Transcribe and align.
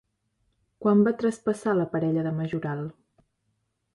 Quan 0.85 1.03
va 1.07 1.13
traspassar 1.19 1.75
la 1.81 1.85
parella 1.93 2.25
de 2.29 2.33
Majoral? 2.39 2.83